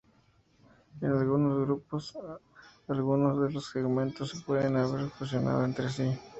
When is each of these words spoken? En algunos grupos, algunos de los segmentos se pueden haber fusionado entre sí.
En 0.99 1.11
algunos 1.15 1.59
grupos, 1.63 2.17
algunos 2.87 3.39
de 3.39 3.51
los 3.53 3.67
segmentos 3.69 4.31
se 4.31 4.39
pueden 4.41 4.75
haber 4.75 5.11
fusionado 5.11 5.63
entre 5.63 5.89
sí. 5.89 6.09